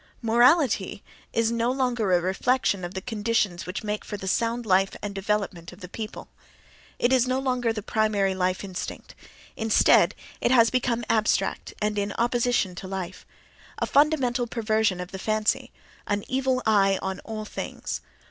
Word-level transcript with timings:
Morality 0.23 1.03
is 1.31 1.51
no 1.51 1.71
longer 1.71 2.11
a 2.11 2.19
reflection 2.19 2.83
of 2.83 2.95
the 2.95 3.01
conditions 3.03 3.67
which 3.67 3.83
make 3.83 4.03
for 4.03 4.17
the 4.17 4.27
sound 4.27 4.65
life 4.65 4.95
and 5.03 5.13
development 5.13 5.71
of 5.71 5.79
the 5.79 5.87
people; 5.87 6.27
it 6.97 7.13
is 7.13 7.27
no 7.27 7.37
longer 7.37 7.71
the 7.71 7.83
primary 7.83 8.33
life 8.33 8.63
instinct; 8.63 9.13
instead 9.55 10.15
it 10.41 10.49
has 10.49 10.71
become 10.71 11.05
abstract 11.07 11.75
and 11.79 11.99
in 11.99 12.13
opposition 12.13 12.73
to 12.73 12.87
life—a 12.87 13.85
fundamental 13.85 14.47
perversion 14.47 14.99
of 14.99 15.11
the 15.11 15.19
fancy, 15.19 15.71
an 16.07 16.23
"evil 16.27 16.63
eye" 16.65 16.97
on 17.03 17.19
all 17.19 17.45
things. 17.45 18.01